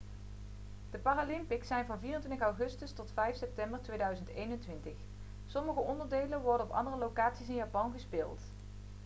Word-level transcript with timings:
de 0.91 0.97
paralympics 0.97 1.67
zijn 1.67 1.85
van 1.85 1.99
24 1.99 2.41
augustus 2.47 2.91
tot 2.93 3.11
5 3.13 3.35
september 3.35 3.81
2021 3.81 4.93
sommige 5.47 5.79
onderdelen 5.79 6.41
worden 6.41 6.65
op 6.65 6.71
andere 6.73 6.97
locaties 6.97 7.47
in 7.49 7.55
japan 7.55 7.91
gespeeld 7.91 8.41